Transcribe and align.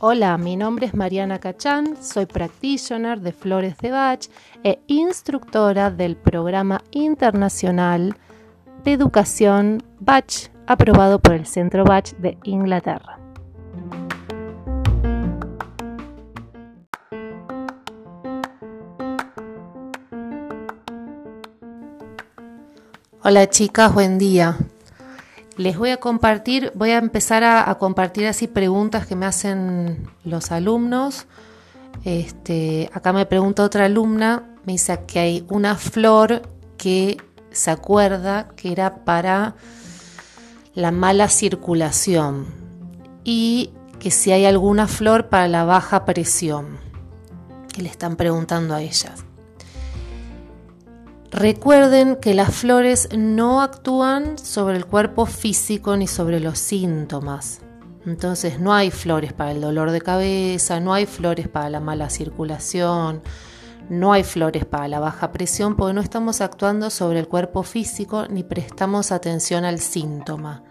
Hola, 0.00 0.36
mi 0.36 0.56
nombre 0.56 0.86
es 0.86 0.94
Mariana 0.94 1.38
Cachán, 1.38 1.96
soy 2.02 2.26
practitioner 2.26 3.20
de 3.20 3.30
Flores 3.30 3.78
de 3.78 3.92
Bach 3.92 4.28
e 4.64 4.80
instructora 4.88 5.92
del 5.92 6.16
programa 6.16 6.82
internacional 6.90 8.16
de 8.82 8.92
educación 8.92 9.80
Bach 10.00 10.50
aprobado 10.66 11.20
por 11.20 11.34
el 11.34 11.46
Centro 11.46 11.84
Bach 11.84 12.10
de 12.18 12.36
Inglaterra. 12.42 13.21
Hola 23.24 23.48
chicas, 23.48 23.94
buen 23.94 24.18
día. 24.18 24.58
Les 25.56 25.78
voy 25.78 25.90
a 25.90 25.98
compartir, 25.98 26.72
voy 26.74 26.90
a 26.90 26.98
empezar 26.98 27.44
a, 27.44 27.72
compartir 27.78 28.26
así 28.26 28.48
preguntas 28.48 29.06
que 29.06 29.14
me 29.14 29.26
hacen 29.26 30.10
los 30.24 30.50
alumnos. 30.50 31.26
Este, 32.04 32.90
acá 32.92 33.12
me 33.12 33.24
pregunta 33.24 33.62
otra 33.62 33.84
alumna, 33.84 34.42
me 34.64 34.72
dice 34.72 35.04
que 35.06 35.20
hay 35.20 35.46
una 35.48 35.76
flor 35.76 36.42
que 36.76 37.16
se 37.52 37.70
acuerda 37.70 38.48
que 38.56 38.72
era 38.72 39.04
para 39.04 39.54
la 40.74 40.90
mala 40.90 41.28
circulación 41.28 42.46
y 43.22 43.70
que 44.00 44.10
si 44.10 44.32
hay 44.32 44.46
alguna 44.46 44.88
flor 44.88 45.28
para 45.28 45.46
la 45.46 45.62
baja 45.62 46.04
presión. 46.04 46.76
Que 47.72 47.82
le 47.82 47.88
están 47.88 48.16
preguntando 48.16 48.74
a 48.74 48.82
ellas. 48.82 49.24
Recuerden 51.32 52.16
que 52.16 52.34
las 52.34 52.54
flores 52.54 53.08
no 53.16 53.62
actúan 53.62 54.36
sobre 54.36 54.76
el 54.76 54.84
cuerpo 54.84 55.24
físico 55.24 55.96
ni 55.96 56.06
sobre 56.06 56.40
los 56.40 56.58
síntomas. 56.58 57.62
Entonces 58.04 58.60
no 58.60 58.74
hay 58.74 58.90
flores 58.90 59.32
para 59.32 59.52
el 59.52 59.62
dolor 59.62 59.92
de 59.92 60.02
cabeza, 60.02 60.78
no 60.78 60.92
hay 60.92 61.06
flores 61.06 61.48
para 61.48 61.70
la 61.70 61.80
mala 61.80 62.10
circulación, 62.10 63.22
no 63.88 64.12
hay 64.12 64.24
flores 64.24 64.66
para 64.66 64.88
la 64.88 65.00
baja 65.00 65.32
presión 65.32 65.74
porque 65.74 65.94
no 65.94 66.02
estamos 66.02 66.42
actuando 66.42 66.90
sobre 66.90 67.20
el 67.20 67.28
cuerpo 67.28 67.62
físico 67.62 68.26
ni 68.28 68.42
prestamos 68.42 69.10
atención 69.10 69.64
al 69.64 69.80
síntoma. 69.80 70.62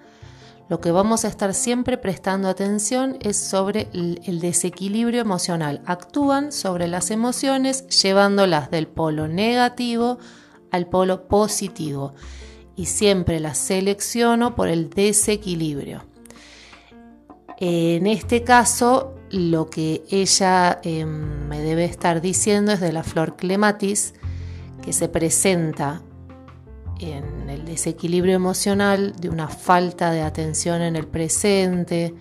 Lo 0.69 0.79
que 0.79 0.91
vamos 0.91 1.25
a 1.25 1.27
estar 1.27 1.55
siempre 1.55 1.97
prestando 1.97 2.47
atención 2.47 3.17
es 3.21 3.35
sobre 3.35 3.89
el 3.93 4.39
desequilibrio 4.39 5.21
emocional. 5.21 5.81
Actúan 5.87 6.51
sobre 6.51 6.87
las 6.87 7.09
emociones 7.09 7.87
llevándolas 7.87 8.69
del 8.69 8.87
polo 8.87 9.27
negativo 9.27 10.19
al 10.71 10.87
polo 10.87 11.27
positivo 11.27 12.13
y 12.75 12.85
siempre 12.85 13.39
la 13.39 13.53
selecciono 13.53 14.55
por 14.55 14.67
el 14.67 14.89
desequilibrio. 14.89 16.03
En 17.57 18.07
este 18.07 18.43
caso, 18.43 19.13
lo 19.29 19.69
que 19.69 20.03
ella 20.09 20.79
em, 20.83 21.47
me 21.47 21.61
debe 21.61 21.85
estar 21.85 22.21
diciendo 22.21 22.71
es 22.71 22.79
de 22.79 22.91
la 22.91 23.03
flor 23.03 23.35
clematis, 23.35 24.13
que 24.81 24.93
se 24.93 25.07
presenta 25.09 26.01
en 26.99 27.49
el 27.49 27.65
desequilibrio 27.65 28.35
emocional, 28.35 29.13
de 29.19 29.29
una 29.29 29.47
falta 29.47 30.11
de 30.11 30.21
atención 30.21 30.81
en 30.81 30.95
el 30.95 31.07
presente, 31.07 32.15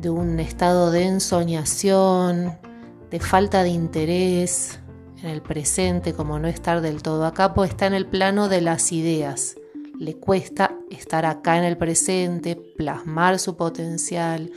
de 0.00 0.10
un 0.10 0.38
estado 0.40 0.90
de 0.90 1.04
ensoñación, 1.04 2.58
de 3.10 3.20
falta 3.20 3.62
de 3.62 3.70
interés, 3.70 4.80
en 5.22 5.30
el 5.30 5.42
presente, 5.42 6.12
como 6.12 6.38
no 6.38 6.48
estar 6.48 6.80
del 6.80 7.02
todo 7.02 7.24
acá, 7.24 7.54
pues 7.54 7.70
está 7.70 7.86
en 7.86 7.94
el 7.94 8.06
plano 8.06 8.48
de 8.48 8.60
las 8.60 8.92
ideas. 8.92 9.56
Le 9.98 10.14
cuesta 10.14 10.76
estar 10.90 11.26
acá 11.26 11.58
en 11.58 11.64
el 11.64 11.76
presente, 11.76 12.54
plasmar 12.54 13.38
su 13.38 13.56
potencial. 13.56 14.52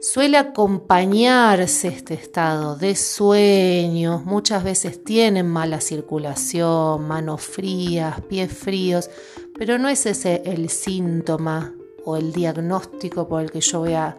Suele 0.00 0.38
acompañarse 0.38 1.88
este 1.88 2.14
estado 2.14 2.74
de 2.74 2.96
sueño, 2.96 4.22
muchas 4.24 4.64
veces 4.64 5.04
tienen 5.04 5.46
mala 5.46 5.82
circulación, 5.82 7.06
manos 7.06 7.42
frías, 7.42 8.18
pies 8.22 8.50
fríos, 8.50 9.10
pero 9.58 9.78
no 9.78 9.90
es 9.90 10.06
ese 10.06 10.42
el 10.46 10.70
síntoma 10.70 11.74
o 12.06 12.16
el 12.16 12.32
diagnóstico 12.32 13.28
por 13.28 13.42
el 13.42 13.50
que 13.50 13.60
yo 13.60 13.80
voy 13.80 13.92
a, 13.92 14.16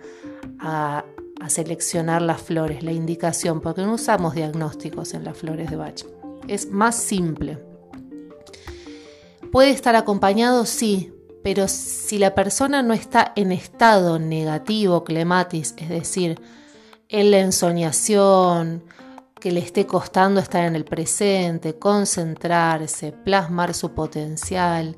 a 0.59 1.03
a 1.41 1.49
seleccionar 1.49 2.21
las 2.21 2.41
flores, 2.41 2.83
la 2.83 2.91
indicación, 2.91 3.61
porque 3.61 3.81
no 3.81 3.95
usamos 3.95 4.35
diagnósticos 4.35 5.13
en 5.15 5.23
las 5.23 5.37
flores 5.37 5.71
de 5.71 5.75
Bach. 5.75 6.05
Es 6.47 6.69
más 6.69 6.95
simple. 6.95 7.57
Puede 9.51 9.71
estar 9.71 9.95
acompañado, 9.95 10.65
sí, 10.65 11.11
pero 11.43 11.67
si 11.67 12.19
la 12.19 12.35
persona 12.35 12.83
no 12.83 12.93
está 12.93 13.33
en 13.35 13.51
estado 13.51 14.19
negativo, 14.19 15.03
clematis, 15.03 15.73
es 15.77 15.89
decir, 15.89 16.39
en 17.09 17.31
la 17.31 17.39
ensoñación, 17.39 18.83
que 19.39 19.51
le 19.51 19.61
esté 19.61 19.87
costando 19.87 20.39
estar 20.39 20.63
en 20.65 20.75
el 20.75 20.85
presente, 20.85 21.79
concentrarse, 21.79 23.11
plasmar 23.11 23.73
su 23.73 23.93
potencial, 23.95 24.95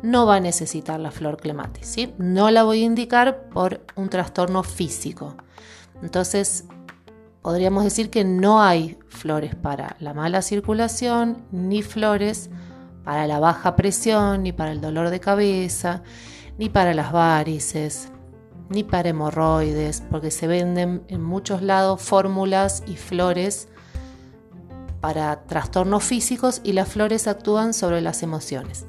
no 0.00 0.26
va 0.26 0.36
a 0.36 0.40
necesitar 0.40 0.98
la 0.98 1.10
flor 1.10 1.36
clematis. 1.36 1.86
¿sí? 1.86 2.14
No 2.18 2.50
la 2.50 2.62
voy 2.62 2.82
a 2.82 2.86
indicar 2.86 3.48
por 3.48 3.80
un 3.94 4.08
trastorno 4.08 4.62
físico. 4.62 5.36
Entonces, 6.02 6.64
podríamos 7.42 7.84
decir 7.84 8.10
que 8.10 8.24
no 8.24 8.62
hay 8.62 8.98
flores 9.08 9.54
para 9.54 9.96
la 10.00 10.14
mala 10.14 10.42
circulación, 10.42 11.44
ni 11.50 11.82
flores 11.82 12.50
para 13.04 13.26
la 13.26 13.40
baja 13.40 13.76
presión, 13.76 14.42
ni 14.42 14.52
para 14.52 14.72
el 14.72 14.80
dolor 14.80 15.10
de 15.10 15.20
cabeza, 15.20 16.02
ni 16.58 16.68
para 16.68 16.94
las 16.94 17.12
varices, 17.12 18.08
ni 18.68 18.84
para 18.84 19.10
hemorroides, 19.10 20.02
porque 20.10 20.30
se 20.30 20.46
venden 20.46 21.02
en 21.08 21.22
muchos 21.22 21.62
lados 21.62 22.00
fórmulas 22.00 22.82
y 22.86 22.96
flores 22.96 23.68
para 25.00 25.42
trastornos 25.46 26.04
físicos 26.04 26.60
y 26.62 26.72
las 26.72 26.88
flores 26.88 27.26
actúan 27.26 27.74
sobre 27.74 28.00
las 28.00 28.22
emociones. 28.22 28.86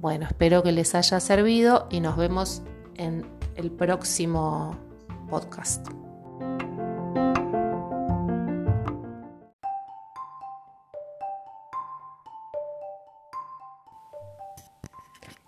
Bueno, 0.00 0.26
espero 0.26 0.62
que 0.62 0.70
les 0.70 0.94
haya 0.94 1.18
servido 1.18 1.88
y 1.90 1.98
nos 1.98 2.16
vemos 2.16 2.62
en 2.94 3.26
el 3.56 3.72
próximo 3.72 4.76
podcast. 5.28 5.88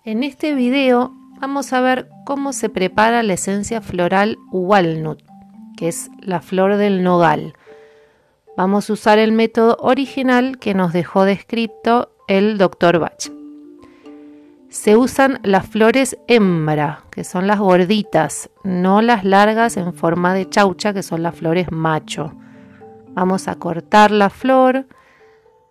En 0.04 0.24
este 0.24 0.54
video 0.54 1.14
vamos 1.40 1.72
a 1.72 1.80
ver 1.80 2.08
cómo 2.24 2.52
se 2.52 2.68
prepara 2.68 3.22
la 3.22 3.34
esencia 3.34 3.80
floral 3.80 4.36
walnut, 4.50 5.22
que 5.76 5.86
es 5.86 6.10
la 6.20 6.40
flor 6.40 6.76
del 6.76 7.04
nogal. 7.04 7.54
Vamos 8.56 8.90
a 8.90 8.94
usar 8.94 9.20
el 9.20 9.30
método 9.30 9.76
original 9.78 10.58
que 10.58 10.74
nos 10.74 10.92
dejó 10.92 11.24
descrito 11.24 12.16
el 12.26 12.58
Dr. 12.58 12.98
Bach. 12.98 13.39
Se 14.70 14.96
usan 14.96 15.40
las 15.42 15.66
flores 15.66 16.16
hembra, 16.28 17.02
que 17.10 17.24
son 17.24 17.48
las 17.48 17.58
gorditas, 17.58 18.50
no 18.62 19.02
las 19.02 19.24
largas 19.24 19.76
en 19.76 19.92
forma 19.92 20.32
de 20.32 20.48
chaucha, 20.48 20.94
que 20.94 21.02
son 21.02 21.24
las 21.24 21.34
flores 21.34 21.72
macho. 21.72 22.32
Vamos 23.08 23.48
a 23.48 23.56
cortar 23.56 24.12
la 24.12 24.30
flor 24.30 24.86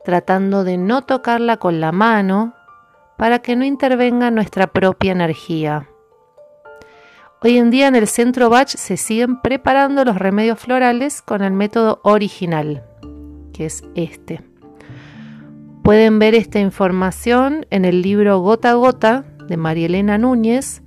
tratando 0.03 0.65
de 0.65 0.77
no 0.77 1.03
tocarla 1.03 1.55
con 1.57 1.79
la 1.79 1.93
mano 1.93 2.53
para 3.17 3.39
que 3.39 3.55
no 3.55 3.63
intervenga 3.63 4.31
nuestra 4.31 4.67
propia 4.67 5.13
energía. 5.13 5.87
Hoy 7.41 7.57
en 7.57 7.71
día 7.71 7.87
en 7.87 7.95
el 7.95 8.07
centro 8.07 8.49
Bach 8.49 8.67
se 8.67 8.97
siguen 8.97 9.39
preparando 9.39 10.03
los 10.03 10.17
remedios 10.17 10.59
florales 10.59 11.21
con 11.21 11.41
el 11.41 11.53
método 11.53 12.01
original, 12.03 12.83
que 13.53 13.65
es 13.65 13.81
este. 13.95 14.41
Pueden 15.89 16.19
ver 16.19 16.35
esta 16.35 16.59
información 16.59 17.65
en 17.71 17.83
el 17.83 18.03
libro 18.03 18.37
Gota 18.41 18.69
a 18.69 18.73
Gota 18.75 19.25
de 19.47 19.57
María 19.57 19.87
Elena 19.87 20.19
Núñez, 20.19 20.83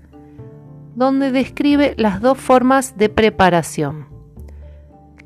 donde 0.95 1.33
describe 1.33 1.95
las 1.99 2.21
dos 2.21 2.39
formas 2.39 2.97
de 2.97 3.09
preparación, 3.09 4.07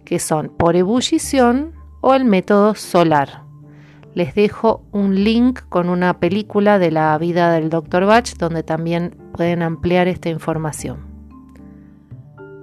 que 0.06 0.18
son 0.18 0.48
por 0.48 0.76
ebullición 0.76 1.74
o 2.00 2.14
el 2.14 2.24
método 2.24 2.74
solar 2.74 3.42
les 4.14 4.34
dejo 4.34 4.82
un 4.92 5.14
link 5.24 5.60
con 5.68 5.90
una 5.90 6.20
película 6.20 6.78
de 6.78 6.90
la 6.90 7.18
vida 7.18 7.52
del 7.52 7.68
Dr. 7.68 8.06
Bach 8.06 8.34
donde 8.38 8.62
también 8.62 9.14
pueden 9.34 9.60
ampliar 9.60 10.08
esta 10.08 10.30
información. 10.30 11.04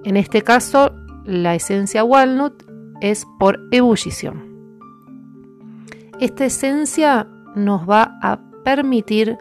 En 0.02 0.16
este 0.16 0.42
caso, 0.42 0.90
la 1.24 1.54
esencia 1.54 2.02
walnut 2.02 2.64
es 3.00 3.24
por 3.38 3.60
ebullición. 3.70 4.53
Esta 6.24 6.46
esencia 6.46 7.28
nos 7.54 7.86
va 7.86 8.18
a 8.22 8.38
permitir 8.64 9.36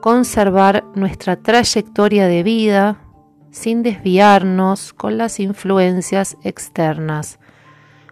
conservar 0.00 0.84
nuestra 0.94 1.34
trayectoria 1.34 2.28
de 2.28 2.44
vida 2.44 3.00
sin 3.50 3.82
desviarnos 3.82 4.92
con 4.92 5.18
las 5.18 5.40
influencias 5.40 6.36
externas 6.44 7.40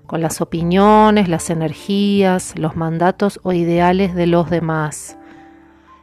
con 0.06 0.20
las 0.20 0.40
opiniones, 0.40 1.28
las 1.28 1.50
energías, 1.50 2.58
los 2.58 2.74
mandatos 2.74 3.38
o 3.44 3.52
ideales 3.52 4.16
de 4.16 4.26
los 4.26 4.50
demás. 4.50 5.16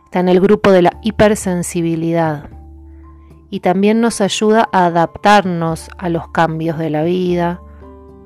está 0.05 0.21
en 0.21 0.29
el 0.29 0.39
grupo 0.39 0.71
de 0.71 0.83
la 0.83 0.97
hipersensibilidad 1.03 2.49
y 3.49 3.59
también 3.59 3.99
nos 3.99 4.21
ayuda 4.21 4.69
a 4.71 4.85
adaptarnos 4.85 5.89
a 5.97 6.07
los 6.07 6.29
cambios 6.29 6.77
de 6.77 6.89
la 6.89 7.03
vida, 7.03 7.59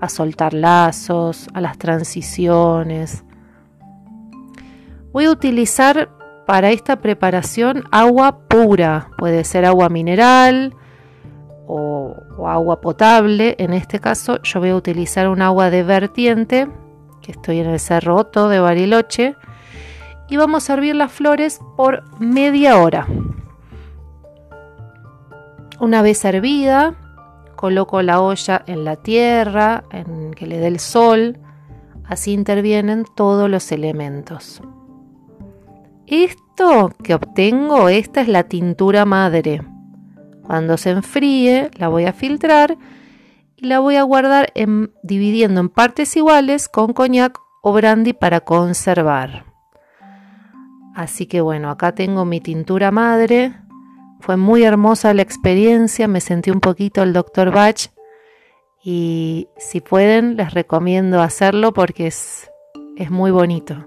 a 0.01 0.07
soltar 0.07 0.53
lazos, 0.53 1.47
a 1.55 1.61
las 1.61 1.79
transiciones. 1.79 3.24
Voy 5.15 5.23
a 5.27 5.31
utilizar 5.31 6.09
para 6.45 6.71
esta 6.71 6.97
preparación 6.97 7.85
agua 7.89 8.37
pura, 8.49 9.11
puede 9.17 9.45
ser 9.45 9.63
agua 9.63 9.87
mineral 9.87 10.75
o, 11.65 12.17
agua 12.45 12.81
potable. 12.81 13.55
En 13.57 13.71
este 13.71 14.01
caso 14.01 14.41
yo 14.43 14.59
voy 14.59 14.71
a 14.71 14.75
utilizar 14.75 15.29
un 15.29 15.41
agua 15.41 15.69
de 15.69 15.83
vertiente, 15.83 16.67
que 17.21 17.31
estoy 17.31 17.59
en 17.59 17.69
el 17.69 17.79
Cerro 17.79 18.17
Otto 18.17 18.49
de 18.49 18.59
Bariloche, 18.59 19.37
y 20.27 20.35
vamos 20.35 20.69
a 20.69 20.73
hervir 20.73 20.97
las 20.97 21.13
flores 21.13 21.61
por 21.77 22.03
media 22.19 22.77
hora. 22.77 23.07
Una 25.79 26.01
vez 26.01 26.25
hervida, 26.25 26.93
coloco 27.55 28.01
la 28.01 28.19
olla 28.19 28.63
en 28.67 28.83
la 28.83 28.97
tierra, 28.97 29.85
en 29.91 30.33
que 30.33 30.45
le 30.45 30.59
dé 30.59 30.67
el 30.67 30.81
sol, 30.81 31.39
así 32.03 32.33
intervienen 32.33 33.05
todos 33.15 33.49
los 33.49 33.71
elementos. 33.71 34.61
Esto 36.07 36.91
que 37.03 37.15
obtengo, 37.15 37.89
esta 37.89 38.21
es 38.21 38.27
la 38.27 38.43
tintura 38.43 39.05
madre. 39.05 39.61
Cuando 40.43 40.77
se 40.77 40.91
enfríe, 40.91 41.71
la 41.77 41.87
voy 41.87 42.05
a 42.05 42.13
filtrar 42.13 42.77
y 43.55 43.65
la 43.65 43.79
voy 43.79 43.95
a 43.95 44.03
guardar 44.03 44.53
dividiendo 45.01 45.61
en 45.61 45.69
partes 45.69 46.15
iguales 46.15 46.69
con 46.69 46.93
coñac 46.93 47.39
o 47.63 47.73
brandy 47.73 48.13
para 48.13 48.41
conservar. 48.41 49.45
Así 50.93 51.25
que 51.25 51.41
bueno, 51.41 51.71
acá 51.71 51.93
tengo 51.93 52.23
mi 52.23 52.39
tintura 52.39 52.91
madre. 52.91 53.53
Fue 54.19 54.37
muy 54.37 54.63
hermosa 54.63 55.13
la 55.15 55.23
experiencia, 55.23 56.07
me 56.07 56.21
sentí 56.21 56.51
un 56.51 56.61
poquito 56.61 57.01
el 57.01 57.13
Dr. 57.13 57.51
Bach 57.51 57.87
y 58.83 59.47
si 59.57 59.81
pueden 59.81 60.37
les 60.37 60.53
recomiendo 60.53 61.21
hacerlo 61.21 61.73
porque 61.73 62.07
es, 62.07 62.51
es 62.95 63.09
muy 63.09 63.31
bonito. 63.31 63.83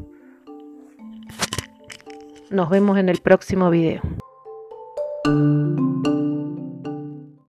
Nos 2.50 2.70
vemos 2.70 2.98
en 2.98 3.08
el 3.08 3.18
próximo 3.18 3.70
video. 3.70 4.00